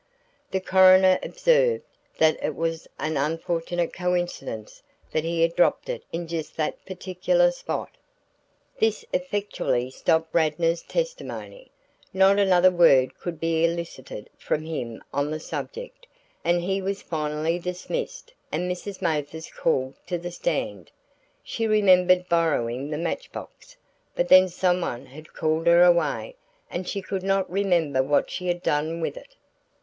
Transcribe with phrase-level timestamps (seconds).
[0.49, 1.83] The coroner observed
[2.17, 4.81] that it was an unfortunate coincidence
[5.11, 7.91] that he had dropped it in just that particular spot.
[8.79, 11.69] This effectually stopped Radnor's testimony.
[12.13, 16.07] Not another word could be elicited from him on the subject,
[16.43, 19.03] and he was finally dismissed and Mrs.
[19.03, 20.89] Mathers called to the stand.
[21.43, 23.77] She remembered borrowing the match box,
[24.15, 26.37] but then someone had called her away
[26.71, 29.35] and she could not remember what she had done with it.